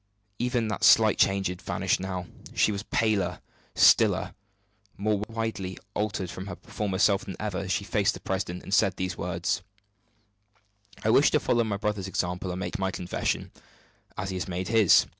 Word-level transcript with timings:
Even 0.39 0.67
that 0.69 0.83
slight 0.83 1.19
change 1.19 1.45
had 1.45 1.61
vanished 1.61 1.99
now 1.99 2.25
she 2.55 2.71
was 2.71 2.81
paler, 2.81 3.39
stiller, 3.75 4.33
more 4.97 5.21
widely 5.29 5.77
altered 5.93 6.27
from 6.31 6.47
her 6.47 6.55
former 6.63 6.97
self 6.97 7.23
than 7.25 7.35
ever, 7.39 7.59
as 7.59 7.71
she 7.71 7.83
faced 7.83 8.15
the 8.15 8.19
president 8.19 8.63
and 8.63 8.73
said 8.73 8.95
these 8.95 9.15
words: 9.15 9.61
"I 11.03 11.11
wish 11.11 11.29
to 11.29 11.39
follow 11.39 11.63
my 11.63 11.77
brother's 11.77 12.07
example 12.07 12.49
and 12.49 12.59
make 12.59 12.79
my 12.79 12.89
confession, 12.89 13.51
as 14.17 14.31
he 14.31 14.37
has 14.37 14.47
made 14.47 14.69
his. 14.69 15.05